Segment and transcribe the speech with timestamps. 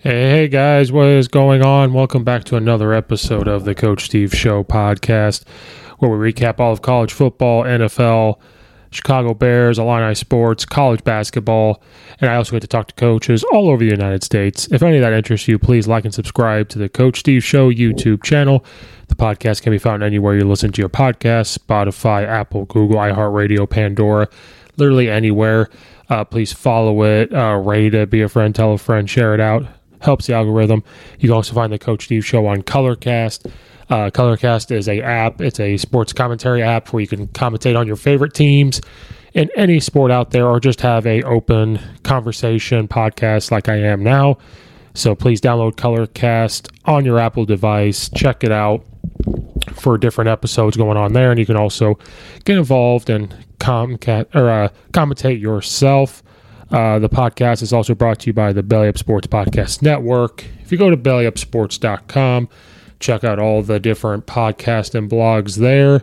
[0.00, 1.92] Hey hey guys, what is going on?
[1.92, 5.42] Welcome back to another episode of the Coach Steve Show podcast,
[5.98, 8.38] where we recap all of college football, NFL,
[8.92, 11.82] Chicago Bears, Illini sports, college basketball,
[12.20, 14.68] and I also get to talk to coaches all over the United States.
[14.70, 17.68] If any of that interests you, please like and subscribe to the Coach Steve Show
[17.68, 18.64] YouTube channel.
[19.08, 23.68] The podcast can be found anywhere you listen to your podcast Spotify, Apple, Google, iHeartRadio,
[23.68, 24.28] Pandora,
[24.76, 25.68] literally anywhere.
[26.08, 29.40] Uh, please follow it, uh, rate it, be a friend, tell a friend, share it
[29.40, 29.66] out
[30.00, 30.82] helps the algorithm.
[31.18, 33.50] You can also find the Coach Steve Show on Colorcast.
[33.90, 35.40] Uh, Colorcast is a app.
[35.40, 38.80] It's a sports commentary app where you can commentate on your favorite teams
[39.34, 44.02] in any sport out there, or just have a open conversation podcast like I am
[44.02, 44.38] now.
[44.94, 48.08] So please download Colorcast on your Apple device.
[48.10, 48.84] Check it out
[49.74, 51.98] for different episodes going on there, and you can also
[52.44, 56.22] get involved and comcat or uh, commentate yourself.
[56.70, 60.44] Uh, the podcast is also brought to you by the Belly Up Sports Podcast Network.
[60.62, 62.48] If you go to bellyupsports.com,
[63.00, 66.02] check out all the different podcasts and blogs there.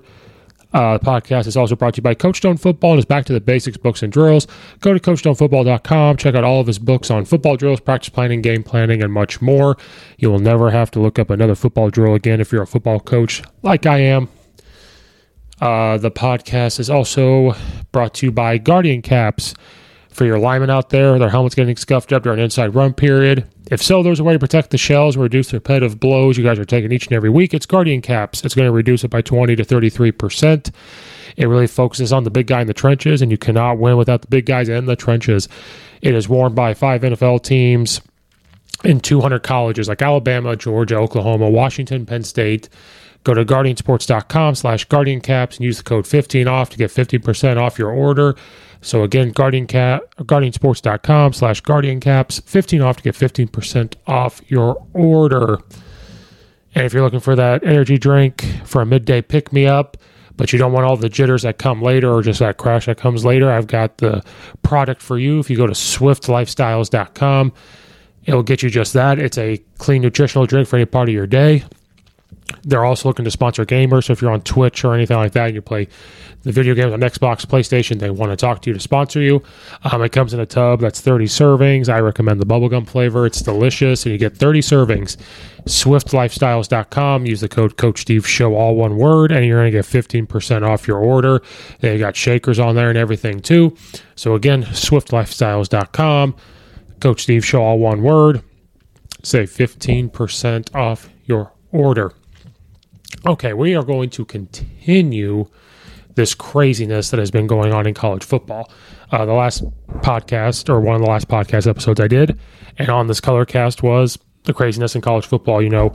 [0.74, 3.24] Uh, the podcast is also brought to you by Coach Stone Football and is back
[3.26, 4.46] to the basics, books, and drills.
[4.81, 6.18] Go to CoachStoneFootball.com.
[6.18, 9.42] Check out all of his books on football drills, practice planning, game planning, and much
[9.42, 9.78] more.
[10.18, 13.00] You will never have to look up another football drill again if you're a football
[13.00, 14.28] coach like I am.
[15.62, 17.56] Uh, the podcast is also
[17.94, 19.53] brought to you by Guardian Caps
[20.16, 23.46] for your linemen out there, their helmets getting scuffed up during inside run period.
[23.70, 26.44] If so, there's a way to protect the shells and reduce the repetitive blows you
[26.44, 27.53] guys are taking each and every week.
[27.53, 28.46] It's Guardian Caps.
[28.46, 30.72] It's going to reduce it by 20 to 33%.
[31.36, 34.22] It really focuses on the big guy in the trenches, and you cannot win without
[34.22, 35.50] the big guys in the trenches.
[36.02, 38.00] It is worn by five NFL teams
[38.86, 42.70] in 200 colleges like Alabama, Georgia, Oklahoma, Washington, Penn State.
[43.25, 47.58] Go to guardiansports.com slash guardian caps and use the code 15 off to get 15%
[47.58, 48.36] off your order.
[48.81, 54.85] So again, Guardian Cap, GuardianSports.com slash Guardian Caps, 15 off to get 15% off your
[54.94, 55.58] order.
[56.75, 59.97] And if you're looking for that energy drink for a midday pick me up,
[60.38, 63.00] but you don't want all the jitters that come later or just that crash that
[63.00, 64.23] comes later, I've got the
[64.61, 65.40] product for you.
[65.40, 67.53] If you go to swiftlifestyles.com,
[68.26, 69.17] it'll get you just that.
[69.17, 71.64] It's a clean nutritional drink for any part of your day.
[72.64, 74.06] They're also looking to sponsor gamers.
[74.06, 75.88] So if you're on Twitch or anything like that, you play
[76.46, 79.42] the video games on Xbox, PlayStation, they want to talk to you to sponsor you.
[79.84, 81.90] Um, it comes in a tub that's 30 servings.
[81.90, 83.26] I recommend the bubblegum flavor.
[83.26, 85.18] It's delicious, and you get 30 servings.
[85.64, 87.26] SwiftLifestyles.com.
[87.26, 90.62] Use the code Coach Steve Show, all one word, and you're going to get 15%
[90.62, 91.41] off your order.
[91.80, 93.76] They got shakers on there and everything too.
[94.16, 96.36] So again, SwiftLifestyles.com.
[97.00, 98.44] Coach Steve Show, all one word.
[99.24, 102.14] Save 15% off your order.
[103.28, 105.48] Okay, we are going to continue
[106.14, 108.72] this craziness that has been going on in college football.
[109.12, 109.64] Uh, the last
[110.02, 112.40] podcast, or one of the last podcast episodes I did,
[112.78, 115.60] and on this Colorcast was the craziness in college football.
[115.60, 115.92] You know,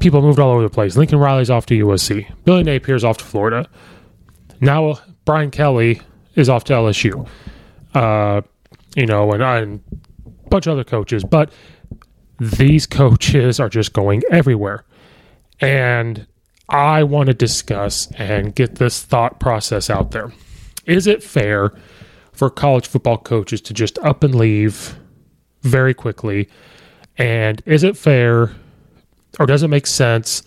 [0.00, 0.96] people moved all over the place.
[0.96, 2.32] Lincoln Riley's off to USC.
[2.44, 3.68] Billy Napier's off to Florida.
[4.62, 6.00] Now Brian Kelly
[6.34, 7.28] is off to LSU.
[7.92, 8.40] Uh,
[8.96, 9.80] you know, and, and
[10.46, 11.24] a bunch of other coaches.
[11.24, 11.52] But
[12.40, 14.84] these coaches are just going everywhere.
[15.60, 16.26] And
[16.68, 20.32] I want to discuss and get this thought process out there.
[20.86, 21.72] Is it fair
[22.32, 24.96] for college football coaches to just up and leave
[25.62, 26.48] very quickly?
[27.16, 28.50] And is it fair
[29.38, 30.42] or does it make sense?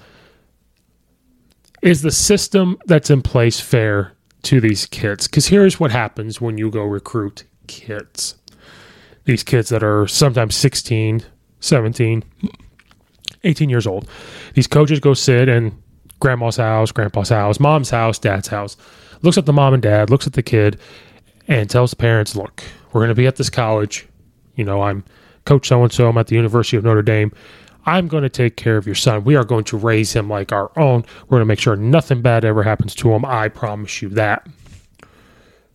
[1.82, 5.28] Is the system that's in place fair to these kids?
[5.28, 8.36] Because here's what happens when you go recruit kids.
[9.26, 11.24] These kids that are sometimes 16,
[11.60, 12.24] 17,
[13.44, 14.10] 18 years old.
[14.54, 15.78] These coaches go sit in
[16.20, 18.78] grandma's house, grandpa's house, mom's house, dad's house,
[19.22, 20.80] looks at the mom and dad, looks at the kid,
[21.48, 24.08] and tells the parents, look, we're going to be at this college.
[24.56, 25.04] You know, I'm
[25.46, 27.32] coach so and so, I'm at the University of Notre Dame.
[27.86, 29.24] I'm going to take care of your son.
[29.24, 31.06] We are going to raise him like our own.
[31.24, 33.24] We're going to make sure nothing bad ever happens to him.
[33.24, 34.46] I promise you that.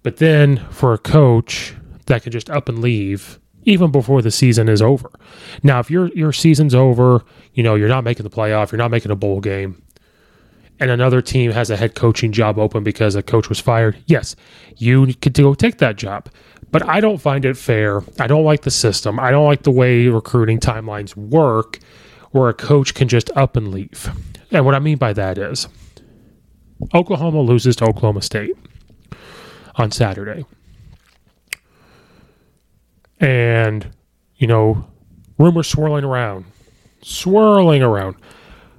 [0.02, 1.74] But then for a coach
[2.06, 5.10] that can just up and leave even before the season is over.
[5.62, 7.24] Now, if your your season's over,
[7.54, 9.80] you know, you're not making the playoff, you're not making a bowl game,
[10.82, 14.34] and another team has a head coaching job open because a coach was fired, yes,
[14.76, 16.28] you could go take that job.
[16.72, 18.02] But I don't find it fair.
[18.18, 19.20] I don't like the system.
[19.20, 21.78] I don't like the way recruiting timelines work
[22.32, 24.10] where a coach can just up and leave.
[24.50, 25.68] And what I mean by that is
[26.92, 28.56] Oklahoma loses to Oklahoma State
[29.76, 30.44] on Saturday
[33.20, 33.88] and
[34.36, 34.84] you know
[35.38, 36.44] rumors swirling around
[37.02, 38.16] swirling around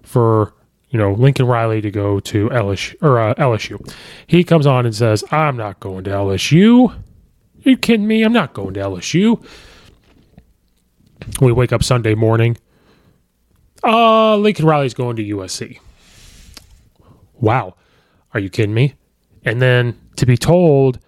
[0.04, 0.54] for
[0.94, 3.94] you know Lincoln Riley to go to LSU or uh, LSU.
[4.28, 6.92] He comes on and says, "I'm not going to LSU.
[6.92, 8.24] Are you kidding me?
[8.24, 9.46] I'm not going to LSU."
[11.42, 12.58] We wake up Sunday morning.
[13.84, 15.80] Uh, Lincoln Riley's going to USC.
[17.34, 17.76] Wow.
[18.34, 18.94] Are you kidding me?
[19.44, 21.00] And then to be told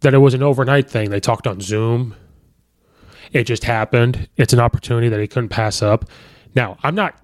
[0.00, 2.14] that it was an overnight thing, they talked on Zoom
[3.34, 4.28] it just happened.
[4.36, 6.08] It's an opportunity that he couldn't pass up.
[6.54, 7.18] Now, I'm not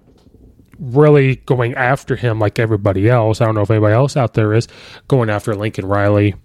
[0.81, 3.39] really going after him like everybody else.
[3.39, 4.67] I don't know if anybody else out there is
[5.07, 6.35] going after Lincoln Riley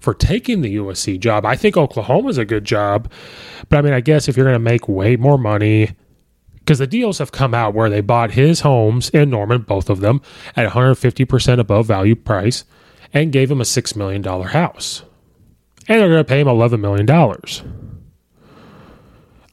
[0.00, 1.44] for taking the USC job.
[1.44, 3.10] I think Oklahoma's a good job.
[3.68, 5.90] But I mean, I guess if you're going to make way more money,
[6.58, 10.00] because the deals have come out where they bought his homes in Norman, both of
[10.00, 10.22] them,
[10.56, 12.64] at 150% above value price
[13.12, 15.02] and gave him a $6 million house.
[15.88, 17.06] And they're going to pay him $11 million.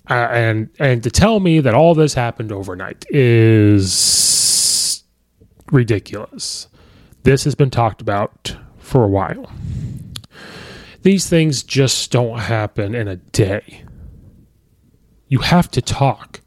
[0.10, 5.04] Uh, and and to tell me that all this happened overnight is
[5.72, 6.68] ridiculous.
[7.24, 9.52] This has been talked about for a while.
[11.04, 13.84] These things just don't happen in a day.
[15.28, 16.42] You have to talk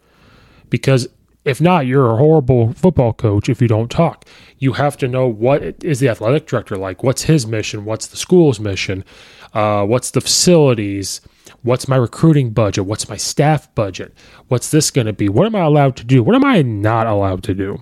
[0.68, 1.08] because
[1.44, 4.24] if not, you're a horrible football coach if you don't talk.
[4.58, 7.02] You have to know what is the athletic director like?
[7.02, 7.84] What's his mission?
[7.84, 9.04] What's the school's mission?
[9.52, 11.20] Uh, what's the facilities?
[11.62, 12.86] What's my recruiting budget?
[12.86, 14.14] What's my staff budget?
[14.48, 15.28] What's this going to be?
[15.28, 16.22] What am I allowed to do?
[16.22, 17.80] What am I not allowed to do?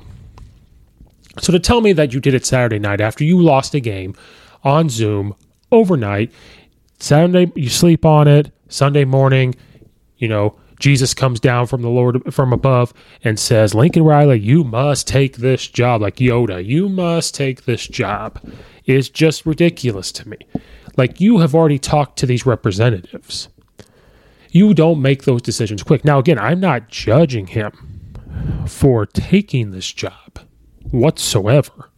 [1.38, 4.14] So to tell me that you did it Saturday night after you lost a game
[4.64, 5.34] on Zoom
[5.72, 6.32] overnight,
[6.98, 9.54] Saturday you sleep on it, Sunday morning,
[10.18, 14.64] you know, Jesus comes down from the Lord from above and says, Lincoln Riley, you
[14.64, 18.40] must take this job, like Yoda, you must take this job,
[18.86, 20.38] is just ridiculous to me.
[20.96, 23.48] Like you have already talked to these representatives
[24.50, 26.04] you don't make those decisions quick.
[26.04, 27.72] Now, again, I'm not judging him
[28.66, 30.40] for taking this job
[30.90, 31.90] whatsoever.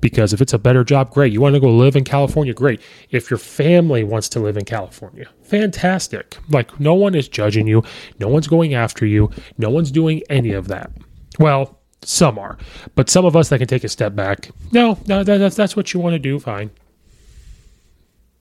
[0.00, 1.32] Because if it's a better job, great.
[1.32, 2.80] You want to go live in California, great.
[3.10, 6.36] If your family wants to live in California, fantastic.
[6.50, 7.82] Like, no one is judging you,
[8.20, 10.92] no one's going after you, no one's doing any of that.
[11.38, 12.58] Well, some are,
[12.94, 14.50] but some of us that can take a step back.
[14.72, 16.38] No, no, that, that's that's what you want to do.
[16.38, 16.70] Fine,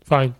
[0.04, 0.36] fine.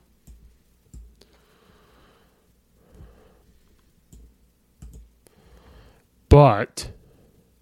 [6.30, 6.92] But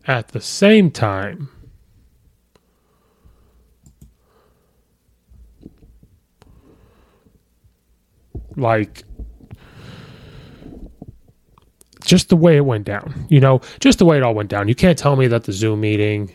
[0.07, 1.49] at the same time,
[8.55, 9.03] like
[12.03, 14.67] just the way it went down, you know, just the way it all went down.
[14.67, 16.31] You can't tell me that the Zoom meeting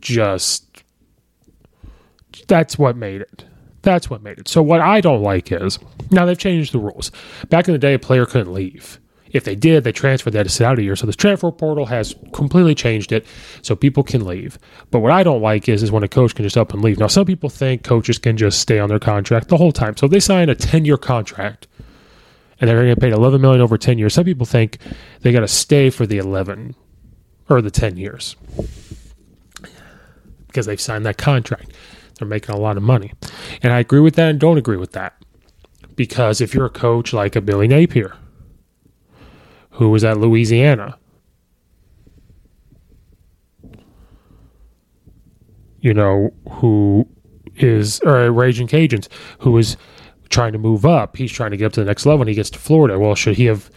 [0.00, 0.66] just
[2.46, 3.44] that's what made it.
[3.82, 4.48] That's what made it.
[4.48, 5.78] So what I don't like is
[6.10, 7.10] now they've changed the rules.
[7.48, 10.48] Back in the day, a player couldn't leave If they did, they transferred that to
[10.48, 10.96] sit out a year.
[10.96, 13.26] So this transfer portal has completely changed it
[13.62, 14.58] so people can leave.
[14.90, 16.98] But what I don't like is, is when a coach can just up and leave.
[16.98, 19.96] Now, some people think coaches can just stay on their contract the whole time.
[19.96, 21.68] So they sign a 10 year contract
[22.60, 24.78] and they're going to paid 11 million over 10 years, some people think
[25.22, 26.74] they got to stay for the 11
[27.48, 28.36] or the 10 years
[30.46, 31.72] because they've signed that contract.
[32.18, 33.12] They're making a lot of money.
[33.62, 35.14] And I agree with that and don't agree with that.
[35.96, 38.14] Because if you're a coach like a Billy Napier,
[39.80, 40.98] who was at Louisiana.
[45.80, 47.08] You know, who
[47.56, 49.08] is, or Raging Cajuns,
[49.38, 49.78] who is
[50.28, 51.16] trying to move up.
[51.16, 52.98] He's trying to get up to the next level and he gets to Florida.
[52.98, 53.70] Well, should he have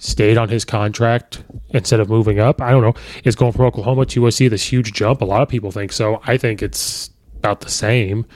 [0.00, 2.60] stayed on his contract instead of moving up?
[2.60, 2.94] I don't know.
[3.22, 5.20] Is going from Oklahoma to USC this huge jump?
[5.20, 6.20] A lot of people think so.
[6.24, 8.26] I think it's about the same.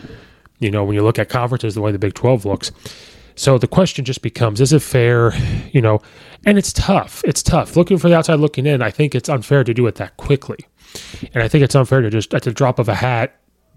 [0.61, 2.71] You know, when you look at conferences, the way the Big 12 looks.
[3.35, 5.33] So the question just becomes is it fair,
[5.73, 6.01] you know,
[6.47, 7.23] and it's tough.
[7.25, 7.77] It's tough.
[7.77, 10.59] Looking for the outside looking in, I think it's unfair to do it that quickly.
[11.35, 13.37] And I think it's unfair to just at the drop of a hat,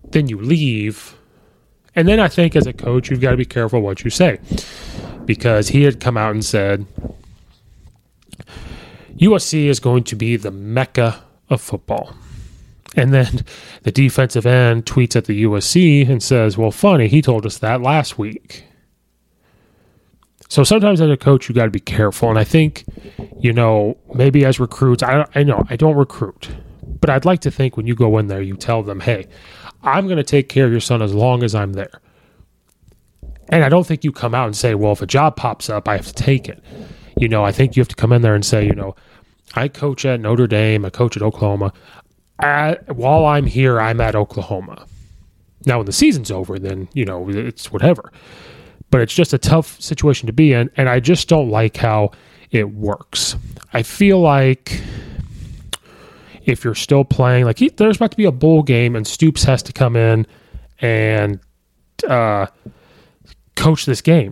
[0.09, 1.15] then you leave.
[1.95, 4.39] And then I think as a coach, you've got to be careful what you say.
[5.25, 6.85] Because he had come out and said
[9.17, 12.15] USC is going to be the mecca of football.
[12.95, 13.45] And then
[13.83, 17.81] the defensive end tweets at the USC and says, Well, funny, he told us that
[17.81, 18.65] last week.
[20.53, 22.29] So sometimes as a coach, you got to be careful.
[22.29, 22.85] And I think,
[23.39, 26.47] you know, maybe as recruits, I, I know I don't recruit,
[27.01, 29.25] but I'd like to think when you go in there, you tell them, hey,
[29.81, 31.99] I'm going to take care of your son as long as I'm there.
[33.49, 35.87] And I don't think you come out and say, well, if a job pops up,
[35.87, 36.63] I have to take it.
[37.17, 38.95] You know, I think you have to come in there and say, you know,
[39.55, 41.73] I coach at Notre Dame, I coach at Oklahoma.
[42.37, 44.85] While I'm here, I'm at Oklahoma.
[45.65, 48.11] Now, when the season's over, then, you know, it's whatever
[48.93, 50.69] but it's just a tough situation to be in.
[50.77, 52.11] And I just don't like how
[52.51, 53.35] it works.
[53.73, 54.83] I feel like
[56.45, 59.45] if you're still playing, like he, there's about to be a bowl game and Stoops
[59.45, 60.27] has to come in
[60.79, 61.39] and
[62.07, 62.45] uh,
[63.55, 64.31] coach this game.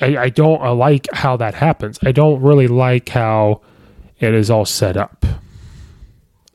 [0.00, 1.98] I, I don't like how that happens.
[2.02, 3.60] I don't really like how
[4.20, 5.26] it is all set up.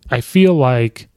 [0.09, 1.07] I feel like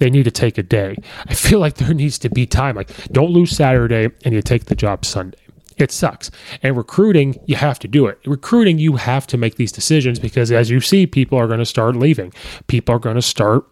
[0.00, 0.96] they need to take a day.
[1.26, 2.74] I feel like there needs to be time.
[2.74, 5.38] Like, don't lose Saturday and you take the job Sunday.
[5.76, 6.30] It sucks.
[6.62, 8.18] And recruiting, you have to do it.
[8.26, 11.66] Recruiting, you have to make these decisions because as you see, people are going to
[11.66, 12.32] start leaving.
[12.66, 13.66] People are going to start,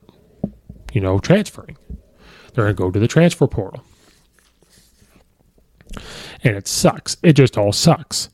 [0.92, 1.76] you know, transferring.
[2.52, 3.82] They're going to go to the transfer portal.
[6.44, 7.16] And it sucks.
[7.22, 8.28] It just all sucks.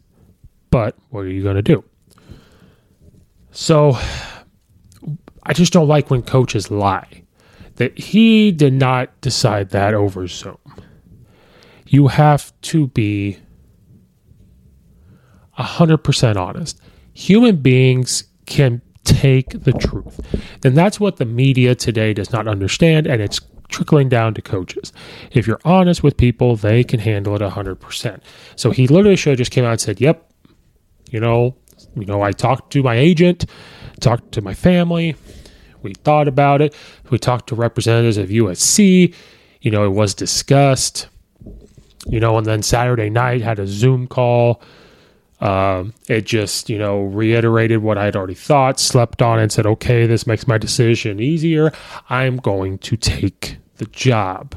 [0.71, 1.85] But what are you going to do?
[3.53, 3.97] So
[5.45, 7.24] I just don't like when coaches lie
[7.77, 10.59] that he did not decide that over Zoom.
[11.87, 13.39] You have to be
[15.59, 16.81] 100% honest.
[17.13, 20.21] Human beings can take the truth.
[20.65, 24.93] And that's what the media today does not understand, and it's trickling down to coaches.
[25.33, 28.21] If you're honest with people, they can handle it 100%.
[28.57, 30.31] So he literally should have just came out and said, Yep,
[31.11, 31.57] you know,
[31.95, 33.47] you know, I talked to my agent,
[34.01, 35.17] talked to my family,
[35.85, 36.75] we thought about it.
[37.11, 39.15] We talked to representatives of USC.
[39.61, 41.09] You know, it was discussed.
[42.07, 44.61] You know, and then Saturday night had a Zoom call.
[45.41, 49.67] Um, it just, you know, reiterated what I had already thought, slept on, and said,
[49.67, 51.73] okay, this makes my decision easier.
[52.09, 54.55] I'm going to take the job.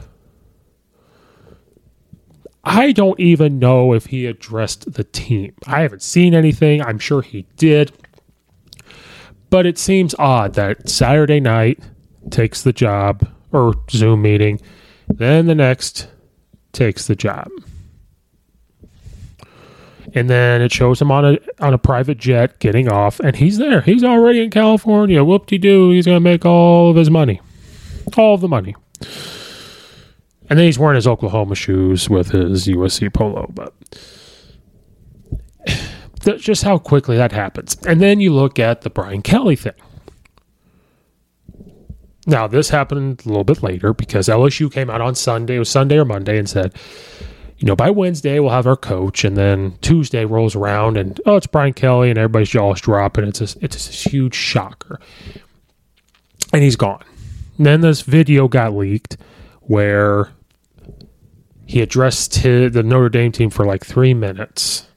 [2.64, 5.54] I don't even know if he addressed the team.
[5.66, 6.82] I haven't seen anything.
[6.82, 7.94] I'm sure he did.
[9.50, 11.80] But it seems odd that Saturday night
[12.30, 14.60] takes the job or Zoom meeting,
[15.08, 16.08] then the next
[16.74, 17.50] takes the job.
[20.14, 23.58] And then it shows him on a on a private jet getting off, and he's
[23.58, 23.82] there.
[23.82, 25.24] He's already in California.
[25.24, 25.92] Whoop de doo.
[25.92, 27.42] He's gonna make all of his money.
[28.16, 28.76] All of the money.
[30.50, 33.74] And then he's wearing his Oklahoma shoes with his USC polo, but
[36.36, 37.78] just how quickly that happens.
[37.86, 39.74] And then you look at the Brian Kelly thing.
[42.26, 45.70] Now, this happened a little bit later because LSU came out on Sunday, it was
[45.70, 46.74] Sunday or Monday, and said,
[47.58, 51.38] you know, by Wednesday we'll have our coach, and then Tuesday rolls around, and oh,
[51.38, 55.00] it's Brian Kelly, and everybody's jaws drop, and it's a, it's a huge shocker,
[56.54, 57.04] and he's gone.
[57.58, 59.18] And then this video got leaked
[59.62, 60.32] where
[61.66, 64.88] he addressed the Notre Dame team for like three minutes,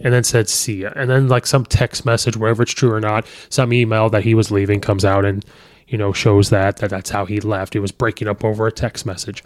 [0.00, 0.92] and then said see ya.
[0.96, 4.34] And then like some text message, whether it's true or not, some email that he
[4.34, 5.44] was leaving comes out and
[5.88, 7.72] you know shows that that that's how he left.
[7.74, 9.42] He was breaking up over a text message.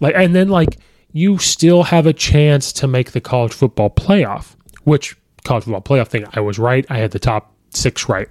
[0.00, 0.78] Like and then like
[1.12, 6.08] you still have a chance to make the college football playoff, which college football playoff
[6.08, 6.84] thing, I was right.
[6.90, 8.28] I had the top six right.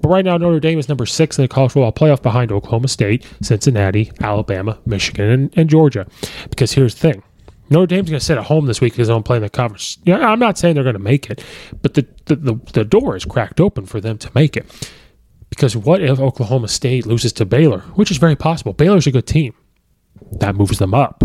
[0.00, 2.88] But right now, Notre Dame is number six in the college football playoff behind Oklahoma
[2.88, 6.06] State, Cincinnati, Alabama, Michigan, and, and Georgia.
[6.50, 7.22] Because here's the thing
[7.68, 9.50] Notre Dame's going to sit at home this week because they don't play in the
[9.50, 9.98] conference.
[10.04, 11.42] Yeah, I'm not saying they're going to make it,
[11.82, 14.90] but the, the, the, the door is cracked open for them to make it.
[15.50, 18.72] Because what if Oklahoma State loses to Baylor, which is very possible?
[18.72, 19.54] Baylor's a good team.
[20.32, 21.22] That moves them up.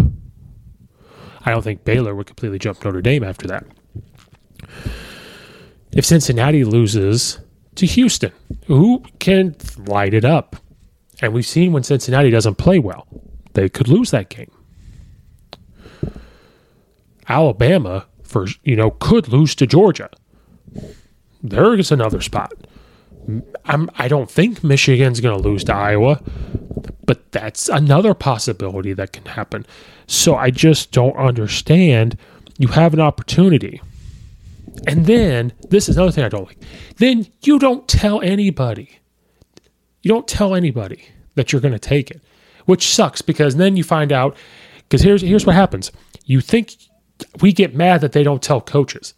[1.44, 3.66] I don't think Baylor would completely jump Notre Dame after that.
[5.92, 7.40] If Cincinnati loses
[7.76, 8.32] to Houston,
[8.68, 10.56] who can light it up?
[11.22, 13.08] And we've seen when Cincinnati doesn't play well,
[13.54, 14.52] they could lose that game.
[17.28, 20.10] Alabama, for you know, could lose to Georgia.
[21.44, 22.54] There is another spot.
[23.66, 26.22] I'm, I don't think Michigan's going to lose to Iowa,
[27.06, 29.66] but that's another possibility that can happen.
[30.08, 32.18] So I just don't understand.
[32.58, 33.82] You have an opportunity.
[34.88, 36.62] And then, this is another thing I don't like.
[36.98, 39.00] Then you don't tell anybody.
[40.02, 41.04] You don't tell anybody
[41.36, 42.22] that you're going to take it,
[42.66, 44.36] which sucks because then you find out.
[44.80, 45.92] Because here's here's what happens.
[46.26, 46.76] You think
[47.42, 49.14] we get mad that they don't tell coaches.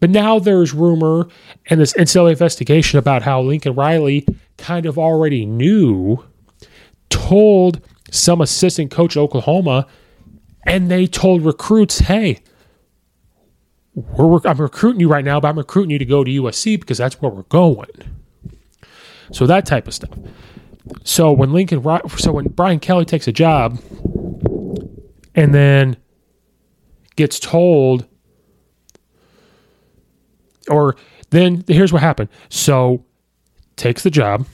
[0.00, 1.28] But now there's rumor
[1.66, 4.26] and this NCAA investigation about how Lincoln Riley
[4.58, 6.22] kind of already knew,
[7.08, 9.86] told some assistant coach at Oklahoma,
[10.66, 12.40] and they told recruits, hey,
[13.94, 16.98] we're, I'm recruiting you right now, but I'm recruiting you to go to USC because
[16.98, 17.88] that's where we're going.
[19.32, 20.16] So that type of stuff.
[21.02, 21.82] So when Lincoln,
[22.18, 23.80] so when Brian Kelly takes a job,
[25.34, 25.96] and then
[27.16, 28.06] gets told,
[30.68, 30.96] or
[31.30, 32.28] then here's what happened.
[32.48, 33.04] So
[33.76, 34.46] takes the job.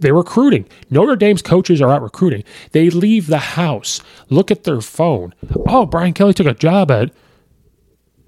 [0.00, 0.66] they're recruiting.
[0.90, 2.42] Notre Dame's coaches are out recruiting.
[2.72, 5.34] They leave the house, look at their phone.
[5.66, 7.12] Oh, Brian Kelly took a job at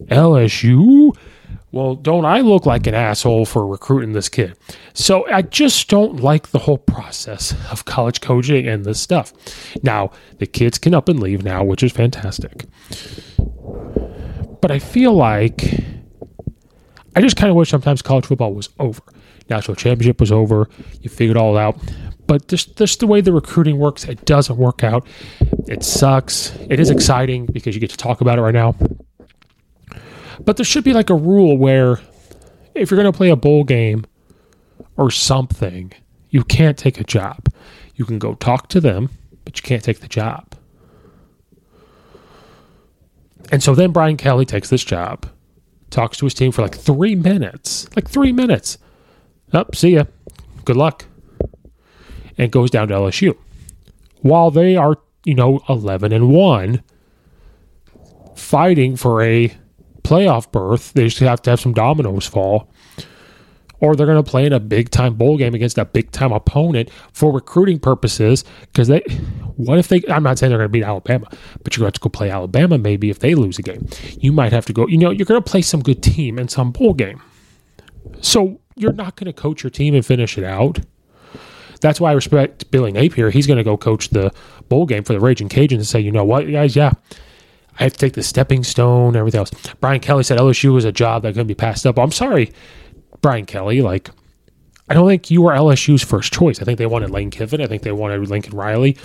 [0.07, 1.17] LSU.
[1.71, 4.57] Well, don't I look like an asshole for recruiting this kid?
[4.95, 9.35] So I just don't like the whole process of college coaching and this stuff.
[9.83, 12.65] Now, the kids can up and leave now, which is fantastic.
[14.61, 15.85] But I feel like
[17.15, 19.03] I just kind of wish sometimes college football was over.
[19.51, 20.69] National championship was over.
[21.03, 21.77] You figured all out.
[22.27, 25.07] But just, just the way the recruiting works, it doesn't work out.
[25.67, 26.55] It sucks.
[26.71, 28.75] It is exciting because you get to talk about it right now.
[30.45, 32.01] But there should be like a rule where
[32.75, 34.07] if you're going to play a bowl game
[34.97, 35.93] or something,
[36.31, 37.53] you can't take a job.
[37.97, 39.11] You can go talk to them,
[39.45, 40.55] but you can't take the job.
[43.51, 45.27] And so then Brian Kelly takes this job,
[45.91, 48.79] talks to his team for like three minutes, like three minutes.
[49.53, 50.05] Up, oh, see ya.
[50.65, 51.07] Good luck.
[52.37, 53.37] And goes down to LSU.
[54.21, 56.83] While they are, you know, 11 and 1,
[58.37, 59.53] fighting for a
[60.09, 60.93] playoff berth.
[60.95, 62.71] They just have to have some dominoes fall.
[63.81, 66.33] Or they're going to play in a big time bowl game against a big time
[66.33, 68.45] opponent for recruiting purposes.
[68.63, 69.01] Because they,
[69.55, 70.03] what if they?
[70.09, 71.29] I'm not saying they're going to beat Alabama,
[71.63, 73.87] but you're going to have to go play Alabama maybe if they lose a game.
[74.19, 74.89] You might have to go.
[74.89, 77.23] You know, you're going to play some good team in some bowl game.
[78.21, 80.81] So you're not going to coach your team and finish it out.
[81.81, 83.31] That's why I respect Billy Napier.
[83.31, 84.33] He's going to go coach the
[84.69, 86.95] bowl game for the Raging Cajuns and say, you know what, guys, yeah,
[87.79, 89.53] I have to take the stepping stone, and everything else.
[89.81, 91.99] Brian Kelly said LSU was a job that couldn't be passed up.
[91.99, 92.53] I'm sorry,
[93.21, 93.83] Brian Kelly.
[93.83, 94.11] Like,
[94.89, 96.61] I don't think you were LSU's first choice.
[96.61, 97.61] I think they wanted Lane Kiffin.
[97.61, 98.97] I think they wanted Lincoln Riley.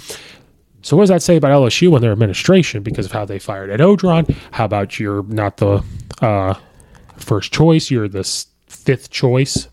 [0.81, 3.69] So what does that say about LSU and their administration because of how they fired
[3.69, 4.36] Ed Orgeron?
[4.51, 5.83] How about you're not the
[6.21, 6.55] uh,
[7.17, 7.89] first choice?
[7.89, 8.23] You're the
[8.67, 9.69] fifth choice.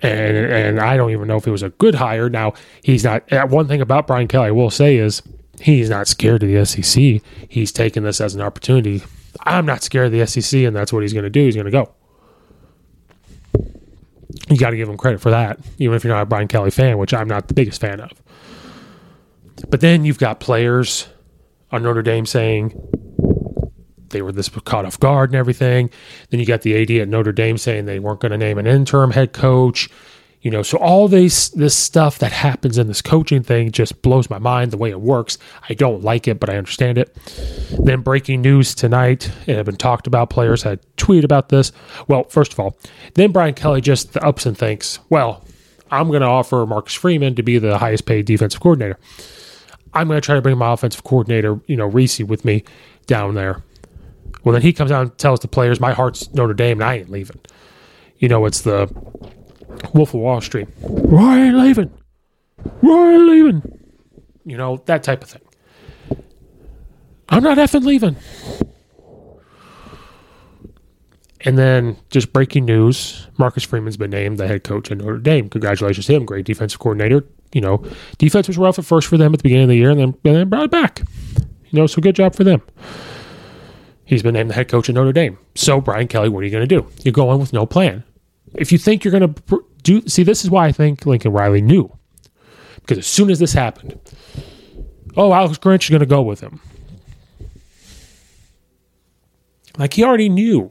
[0.00, 2.30] And, and I don't even know if it was a good hire.
[2.30, 3.24] Now he's not.
[3.50, 5.22] One thing about Brian Kelly, I will say is
[5.60, 7.22] he's not scared of the SEC.
[7.48, 9.02] He's taking this as an opportunity.
[9.40, 11.44] I'm not scared of the SEC, and that's what he's going to do.
[11.44, 11.92] He's going to go.
[14.48, 16.70] You got to give him credit for that, even if you're not a Brian Kelly
[16.70, 18.10] fan, which I'm not the biggest fan of.
[19.70, 21.08] But then you've got players
[21.70, 22.78] on Notre Dame saying
[24.10, 25.90] they were this caught off guard and everything.
[26.30, 28.66] Then you got the AD at Notre Dame saying they weren't going to name an
[28.66, 29.88] interim head coach.
[30.44, 34.28] You know, so all this this stuff that happens in this coaching thing just blows
[34.28, 35.38] my mind the way it works.
[35.70, 37.16] I don't like it, but I understand it.
[37.82, 40.28] Then breaking news tonight, it had been talked about.
[40.28, 41.72] Players had tweeted about this.
[42.08, 42.76] Well, first of all,
[43.14, 45.42] then Brian Kelly just the ups and thinks, well,
[45.90, 48.98] I'm going to offer Marcus Freeman to be the highest paid defensive coordinator.
[49.94, 52.64] I'm going to try to bring my offensive coordinator, you know, Rees, with me
[53.06, 53.62] down there.
[54.44, 56.98] Well, then he comes out and tells the players, my heart's Notre Dame and I
[56.98, 57.40] ain't leaving.
[58.18, 58.94] You know, it's the
[59.92, 60.68] Wolf of Wall Street.
[60.82, 61.90] You leaving?
[62.82, 63.80] You leaving?
[64.44, 65.42] You know, that type of thing.
[67.28, 68.16] I'm not effing leaving.
[71.40, 75.50] And then just breaking news Marcus Freeman's been named the head coach at Notre Dame.
[75.50, 76.24] Congratulations to him.
[76.24, 77.24] Great defensive coordinator.
[77.52, 77.84] You know,
[78.18, 80.14] defense was rough at first for them at the beginning of the year and then,
[80.24, 81.02] and then brought it back.
[81.70, 82.62] You know, so good job for them.
[84.06, 85.38] He's been named the head coach at Notre Dame.
[85.54, 86.86] So, Brian Kelly, what are you going to do?
[87.02, 88.04] You go in with no plan.
[88.54, 91.62] If you think you're going to do, see, this is why I think Lincoln Riley
[91.62, 91.96] knew.
[92.76, 93.98] Because as soon as this happened,
[95.16, 96.60] oh, Alex Grinch is going to go with him.
[99.78, 100.70] Like he already knew.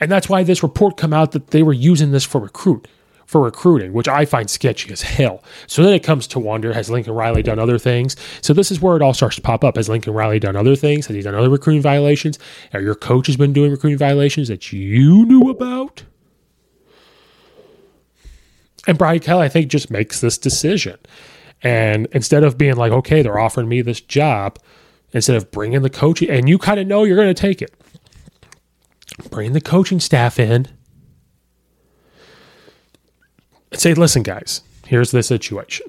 [0.00, 2.88] And that's why this report come out that they were using this for recruit
[3.32, 5.42] for recruiting, which I find sketchy as hell.
[5.66, 8.14] So then it comes to wonder has Lincoln Riley done other things?
[8.42, 9.76] So this is where it all starts to pop up.
[9.76, 11.06] Has Lincoln Riley done other things?
[11.06, 12.38] Has he done other recruiting violations?
[12.74, 16.04] Are your coaches been doing recruiting violations that you knew about?
[18.86, 20.98] And Brian Kelly, I think, just makes this decision.
[21.62, 24.58] And instead of being like, okay, they're offering me this job,
[25.14, 27.72] instead of bringing the coaching, and you kind of know you're going to take it,
[29.30, 30.68] bring the coaching staff in
[33.72, 35.86] and say, listen, guys, here's the situation.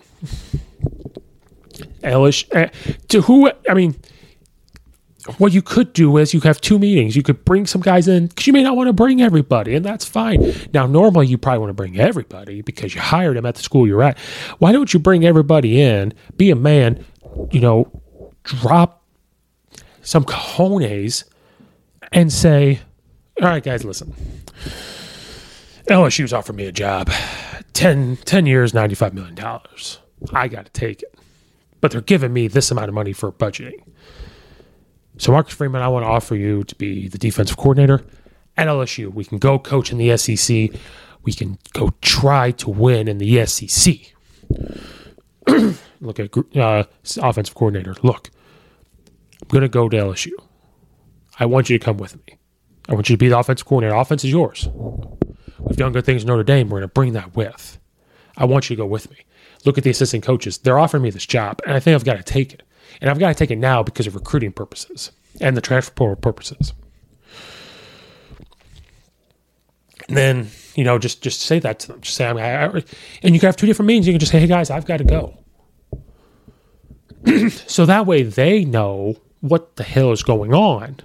[2.02, 2.70] Elish, uh,
[3.10, 3.96] to who, I mean,
[5.38, 7.16] what you could do is you have two meetings.
[7.16, 9.86] You could bring some guys in because you may not want to bring everybody, and
[9.86, 10.54] that's fine.
[10.74, 13.88] Now, normally you probably want to bring everybody because you hired them at the school
[13.88, 14.18] you're at.
[14.60, 17.06] Why don't you bring everybody in, be a man,
[17.52, 18.02] you know,
[18.44, 19.04] drop
[20.02, 21.24] some cojones
[22.12, 22.82] and say,
[23.42, 24.14] all right, guys, listen.
[25.88, 27.10] LSU's offered me a job.
[27.74, 29.38] 10, 10 years, $95 million.
[30.34, 31.16] I got to take it.
[31.82, 33.84] But they're giving me this amount of money for budgeting.
[35.18, 38.04] So, Marcus Freeman, I want to offer you to be the defensive coordinator
[38.58, 39.14] at LSU.
[39.14, 40.70] We can go coach in the SEC.
[41.24, 43.96] We can go try to win in the SEC.
[46.02, 46.84] Look at uh,
[47.22, 47.96] offensive coordinator.
[48.02, 48.30] Look,
[49.42, 50.32] I'm going to go to LSU.
[51.40, 52.38] I want you to come with me.
[52.90, 53.96] I want you to be the offensive coordinator.
[53.96, 54.68] Offense is yours.
[55.60, 56.70] We've done good things in Notre Dame.
[56.70, 57.80] We're going to bring that with.
[58.38, 59.18] I want you to go with me.
[59.66, 60.58] Look at the assistant coaches.
[60.58, 62.64] They're offering me this job, and I think I've got to take it.
[63.02, 65.12] And I've got to take it now because of recruiting purposes
[65.42, 66.74] and the transfer portal purposes.
[70.08, 72.02] And then, you know, just just say that to them.
[72.02, 72.84] Just say, I mean, I, I,
[73.24, 74.08] and you can have two different meetings.
[74.08, 75.38] You can just say, hey, guys, I've got to go.
[77.50, 80.98] so that way they know what the hell is going on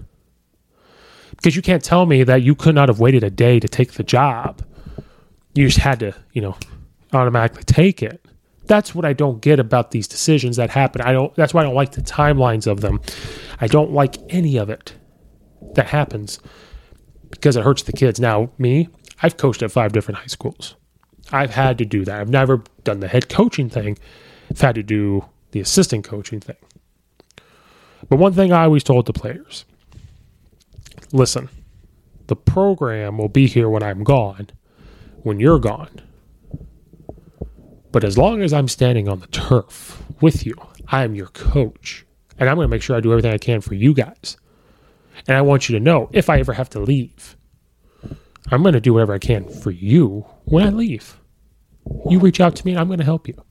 [1.38, 3.92] because you can't tell me that you could not have waited a day to take
[3.92, 4.62] the job.
[5.54, 6.56] You just had to, you know,
[7.12, 8.24] automatically take it.
[8.66, 11.00] That's what I don't get about these decisions that happen.
[11.00, 13.00] I don't that's why I don't like the timelines of them.
[13.60, 14.94] I don't like any of it
[15.74, 16.38] that happens
[17.30, 18.18] because it hurts the kids.
[18.20, 18.88] Now, me,
[19.22, 20.74] I've coached at five different high schools.
[21.30, 22.20] I've had to do that.
[22.20, 23.96] I've never done the head coaching thing.
[24.50, 26.56] I've had to do the assistant coaching thing.
[28.08, 29.64] But one thing I always told the players
[31.12, 31.48] listen,
[32.26, 34.48] the program will be here when I'm gone,
[35.22, 36.02] when you're gone.
[37.90, 40.54] But as long as I'm standing on the turf with you,
[40.88, 42.04] I am your coach.
[42.38, 44.36] And I'm going to make sure I do everything I can for you guys.
[45.26, 47.36] And I want you to know if I ever have to leave,
[48.50, 51.18] I'm going to do whatever I can for you when I leave.
[52.08, 53.42] You reach out to me and I'm going to help you.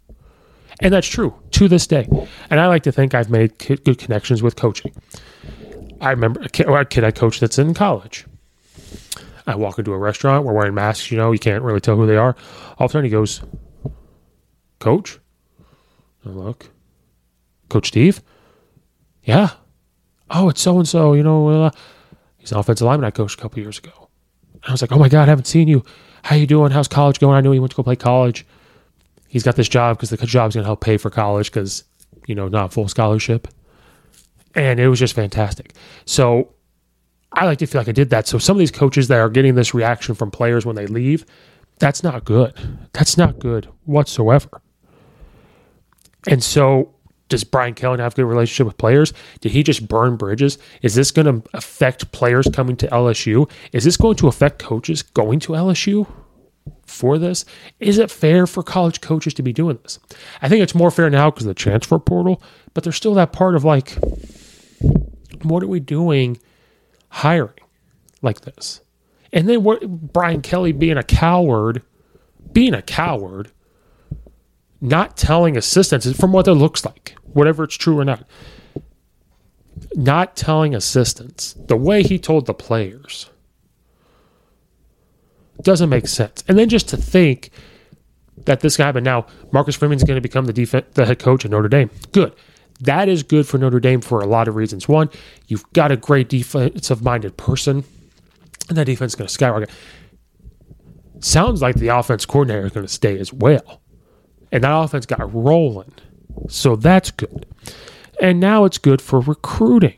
[0.80, 2.08] And that's true to this day.
[2.50, 4.93] And I like to think I've made good connections with coaching.
[6.01, 8.25] I remember a kid, a kid I coached that's in college.
[9.45, 12.05] I walk into a restaurant, we're wearing masks, you know, you can't really tell who
[12.05, 12.36] they are.
[12.77, 13.41] All of a sudden he goes,
[14.79, 15.19] Coach?
[16.25, 16.69] I look.
[17.69, 18.21] Coach Steve?
[19.23, 19.51] Yeah.
[20.29, 21.71] Oh, it's so and so, you know, uh,
[22.38, 24.10] he's an offensive lineman I coached a couple years ago.
[24.67, 25.83] I was like, oh my God, I haven't seen you.
[26.23, 26.71] How you doing?
[26.71, 27.36] How's college going?
[27.36, 28.45] I knew he went to go play college.
[29.29, 31.86] He's got this job because the job's going to help pay for college because,
[32.25, 33.47] you know, not full scholarship
[34.58, 35.74] and it was just fantastic.
[36.06, 36.54] So
[37.32, 38.28] I like to feel like I did that.
[38.28, 41.26] So some of these coaches that are getting this reaction from players when they leave,
[41.80, 42.54] that's not good.
[42.91, 44.62] That's not good whatsoever.
[46.28, 46.93] And so
[47.30, 49.13] does Brian Kelly have a good relationship with players?
[49.41, 50.58] Did he just burn bridges?
[50.82, 53.50] Is this going to affect players coming to LSU?
[53.74, 56.08] Is this going to affect coaches going to LSU
[56.86, 57.46] for this?
[57.80, 60.00] Is it fair for college coaches to be doing this?
[60.41, 62.41] I think it's more fair now because of the transfer portal,
[62.74, 63.98] but there's still that part of like,
[65.43, 66.39] what are we doing
[67.10, 67.54] hiring
[68.21, 68.82] like this?
[69.34, 71.82] And then what Brian Kelly being a coward,
[72.54, 73.52] being a coward,
[74.80, 78.23] not telling assistants from what it looks like, whatever it's true or not.
[79.95, 83.30] Not telling assistants the way he told the players
[85.62, 86.43] doesn't make sense.
[86.47, 87.50] And then just to think
[88.45, 91.52] that this guy, but now Marcus Freeman's going to become the the head coach at
[91.52, 91.89] Notre Dame.
[92.12, 92.34] Good
[92.82, 94.88] That is good for Notre Dame for a lot of reasons.
[94.88, 95.10] One,
[95.48, 97.84] you've got a great defensive minded person,
[98.70, 99.70] and that defense is going to skyrocket.
[101.20, 103.82] Sounds like the offense coordinator is going to stay as well.
[104.52, 105.92] And that offense got rolling.
[106.48, 107.46] So that's good.
[108.22, 109.98] And now it's good for recruiting.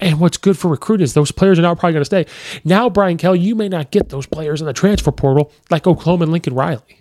[0.00, 2.26] And what's good for recruiting is those players are now probably going to stay.
[2.64, 6.24] Now, Brian Kelly, you may not get those players in the transfer portal like Oklahoma
[6.24, 6.99] and Lincoln Riley,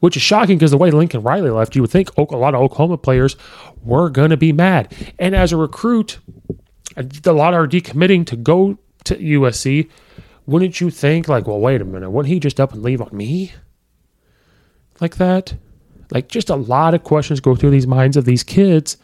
[0.00, 2.60] which is shocking because the way Lincoln Riley left, you would think a lot of
[2.60, 3.36] Oklahoma players
[3.82, 4.94] were going to be mad.
[5.18, 6.18] And as a recruit,
[6.96, 9.88] a lot are decommitting to go to USC.
[10.46, 13.16] Wouldn't you think, like, well, wait a minute, wouldn't he just up and leave on
[13.16, 13.52] me?
[15.00, 15.54] Like that?
[16.10, 18.96] Like, just a lot of questions go through these minds of these kids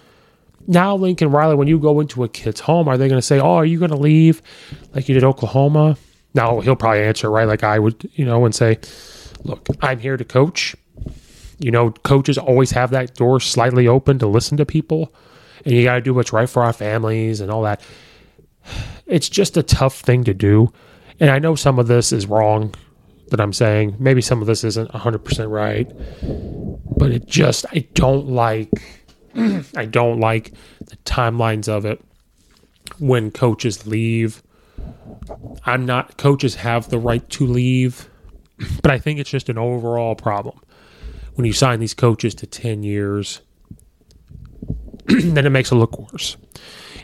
[0.66, 3.38] now Lincoln Riley, when you go into a kid's home, are they going to say,
[3.38, 4.42] "Oh, are you going to leave
[4.94, 5.96] like you did Oklahoma?"
[6.34, 8.78] Now he'll probably answer right like I would, you know, and say,
[9.44, 10.76] "Look, I'm here to coach."
[11.58, 15.14] You know, coaches always have that door slightly open to listen to people,
[15.64, 17.80] and you got to do what's right for our families and all that.
[19.06, 20.72] It's just a tough thing to do,
[21.20, 22.74] and I know some of this is wrong
[23.28, 23.96] that I'm saying.
[23.98, 25.90] Maybe some of this isn't 100% right,
[26.96, 28.70] but it just I don't like
[29.76, 30.52] I don't like
[30.86, 32.02] the timelines of it
[32.98, 34.42] when coaches leave.
[35.64, 38.08] I'm not, coaches have the right to leave,
[38.82, 40.58] but I think it's just an overall problem.
[41.36, 43.40] When you sign these coaches to 10 years,
[45.06, 46.36] then it makes it look worse.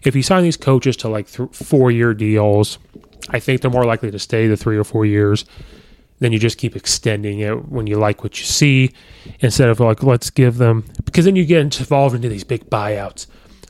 [0.04, 2.78] If you sign these coaches to like th- four year deals,
[3.30, 5.44] I think they're more likely to stay the three or four years.
[6.18, 8.92] Then you just keep extending it when you like what you see
[9.40, 13.26] instead of like let's give them because then you get involved into these big buyouts.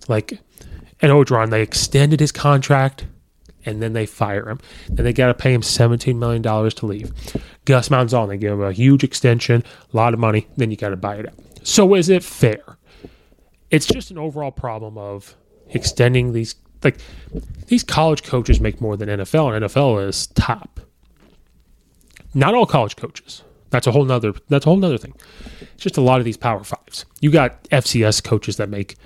[0.09, 0.39] Like
[1.01, 3.07] and Orgeron they extended his contract
[3.65, 6.87] and then they fire him then they got to pay him 17 million dollars to
[6.87, 7.13] leave
[7.65, 10.91] Gus Malzahn they give him a huge extension a lot of money then you got
[10.91, 12.79] to buy it out so is it fair
[13.71, 15.35] it's just an overall problem of
[15.71, 16.99] extending these like
[17.69, 20.81] these college coaches make more than NFL and NFL is top
[22.35, 23.43] not all college coaches.
[23.71, 25.15] That's a whole nother that's a whole nother thing.
[25.61, 27.07] It's just a lot of these power fives.
[27.21, 28.97] You got FCS coaches that make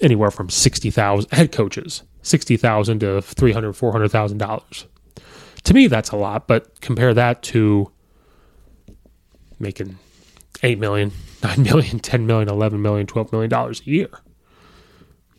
[0.00, 4.86] anywhere from sixty thousand head coaches, sixty thousand to three hundred, four hundred thousand dollars.
[5.64, 7.90] To me that's a lot, but compare that to
[9.58, 9.98] making
[10.62, 14.10] 8 million, 9 million, 10 million, 11 million, 12 million dollars a year.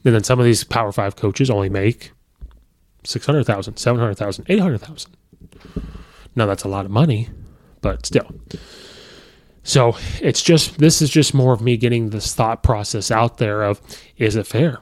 [0.06, 2.12] And then some of these Power 5 coaches only make
[3.06, 5.18] 600,000, 700,000, 800,000.
[6.36, 7.30] Now that's a lot of money,
[7.82, 8.28] but still.
[9.64, 13.64] So it's just this is just more of me getting this thought process out there
[13.64, 13.82] of
[14.18, 14.80] is it fair?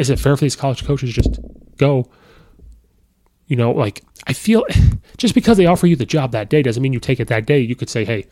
[0.00, 1.38] Is it fair for these college coaches just
[1.76, 2.10] go?
[3.46, 4.64] You know, like I feel
[5.18, 7.44] just because they offer you the job that day doesn't mean you take it that
[7.44, 7.58] day.
[7.58, 8.26] You could say, hey,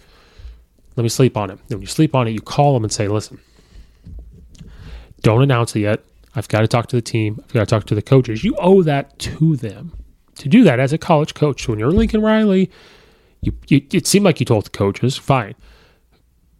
[0.96, 1.58] let me sleep on it.
[1.68, 3.38] Then when you sleep on it, you call them and say, listen,
[5.20, 6.02] don't announce it yet.
[6.34, 7.38] I've got to talk to the team.
[7.44, 8.44] I've got to talk to the coaches.
[8.44, 9.92] You owe that to them
[10.36, 11.64] to do that as a college coach.
[11.64, 12.70] So when you're Lincoln Riley,
[13.42, 15.54] you, you, it seemed like you told the coaches, fine.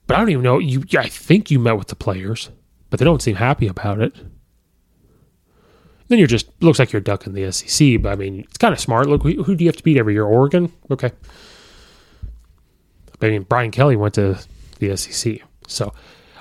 [0.07, 0.59] But I don't even know.
[0.59, 2.51] You, I think you met with the players,
[2.91, 4.15] but they don't seem happy about it.
[6.09, 8.03] Then you're just looks like you're ducking the SEC.
[8.03, 9.09] But I mean, it's kind of smart.
[9.09, 10.25] Look, who, who do you have to beat every year?
[10.25, 10.73] Oregon.
[10.91, 11.13] Okay.
[13.21, 14.39] I mean, Brian Kelly went to
[14.79, 15.93] the SEC, so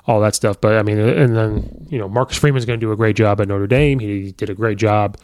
[0.06, 0.62] all that stuff.
[0.62, 3.15] But I mean, uh, and then you know, Marcus Freeman's going to do a great
[3.15, 3.99] job at Notre Dame.
[3.99, 5.17] He did a great job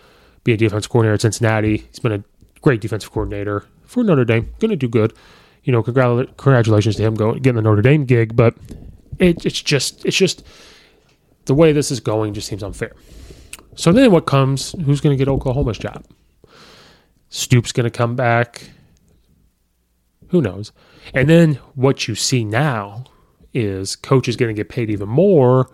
[0.44, 1.78] be a defensive coordinator at Cincinnati.
[1.78, 2.24] He's been a
[2.62, 4.50] great defensive coordinator for Notre Dame.
[4.60, 5.14] Going to do good.
[5.64, 8.36] You know, congratulations to him going getting the Notre Dame gig.
[8.36, 8.56] But
[9.20, 10.46] it, it's just it's just
[11.46, 12.94] the way this is going just seems unfair.
[13.76, 14.74] So then what comes?
[14.84, 16.06] Who's going to get Oklahoma's job?
[17.30, 18.70] Stoops going to come back.
[20.30, 20.72] Who knows?
[21.14, 23.06] And then what you see now
[23.54, 25.70] is coach is going to get paid even more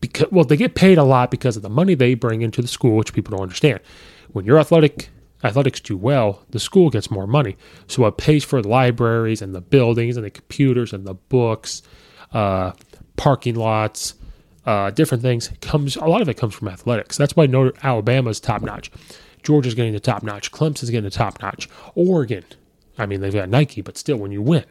[0.00, 2.68] because well they get paid a lot because of the money they bring into the
[2.68, 3.80] school which people don't understand
[4.32, 5.08] when your athletic
[5.42, 7.56] athletics do well the school gets more money
[7.88, 11.82] so it pays for the libraries and the buildings and the computers and the books
[12.32, 12.72] uh,
[13.16, 14.14] parking lots
[14.66, 18.40] uh, different things comes a lot of it comes from athletics that's why Notre, alabama's
[18.40, 18.90] top notch
[19.42, 22.44] georgia's getting the top notch clemson's getting the top notch oregon
[22.98, 24.64] i mean they've got nike but still when you win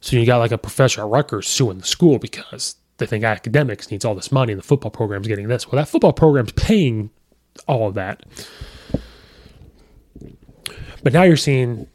[0.00, 3.90] so you got like a professor at Rutgers suing the school because they think academics
[3.90, 5.66] needs all this money and the football program's getting this.
[5.66, 7.10] Well, that football program's paying
[7.66, 8.24] all of that.
[11.02, 11.86] But now you're seeing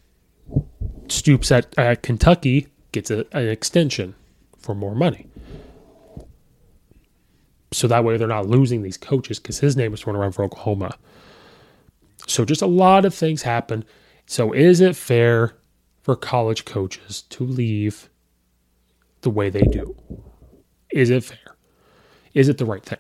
[1.08, 4.16] Stoops at, at Kentucky gets a, an extension
[4.58, 5.28] for more money.
[7.72, 10.44] So that way they're not losing these coaches because his name is thrown around for
[10.44, 10.98] Oklahoma.
[12.28, 13.84] So just a lot of things happen.
[14.26, 15.56] So is it fair
[16.02, 18.10] for college coaches to leave
[19.22, 19.96] the way they do?
[20.92, 21.56] Is it fair?
[22.34, 23.00] Is it the right thing?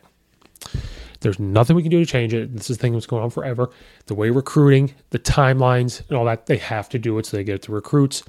[1.21, 2.53] There's nothing we can do to change it.
[2.53, 3.71] This is a thing that's going on forever.
[4.05, 7.43] The way recruiting, the timelines, and all that, they have to do it so they
[7.43, 8.23] get it to recruits.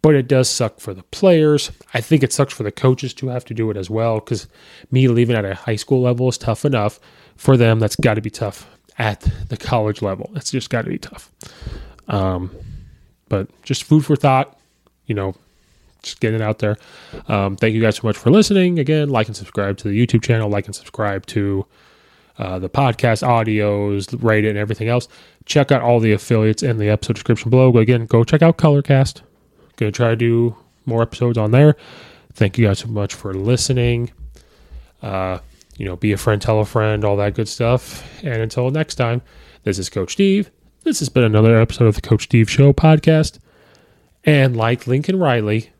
[0.00, 1.72] But it does suck for the players.
[1.92, 4.46] I think it sucks for the coaches to have to do it as well because
[4.90, 7.00] me leaving at a high school level is tough enough.
[7.36, 10.30] For them, that's got to be tough at the college level.
[10.34, 11.30] It's just got to be tough.
[12.08, 12.50] Um,
[13.28, 14.58] but just food for thought,
[15.06, 15.34] you know,
[16.02, 16.76] just getting it out there.
[17.28, 18.78] Um, thank you guys so much for listening.
[18.78, 21.66] Again, like and subscribe to the YouTube channel, like and subscribe to
[22.38, 25.08] uh, the podcast audios, rate it, and everything else.
[25.44, 27.76] Check out all the affiliates in the episode description below.
[27.76, 29.22] Again, go check out Colorcast.
[29.78, 31.76] Gonna try to do more episodes on there.
[32.34, 34.10] Thank you guys so much for listening.
[35.02, 35.38] Uh,
[35.76, 38.04] you know, be a friend, tell a friend, all that good stuff.
[38.24, 39.22] And until next time,
[39.62, 40.50] this is Coach Steve.
[40.82, 43.38] This has been another episode of the Coach Steve Show podcast.
[44.24, 45.70] And like Lincoln Riley,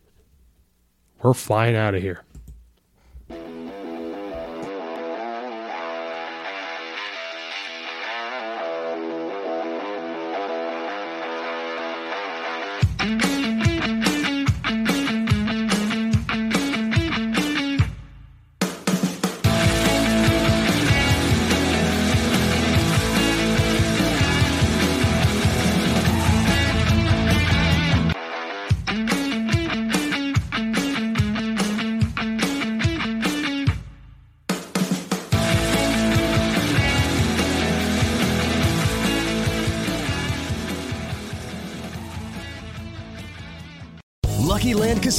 [1.20, 2.22] we're flying out of here.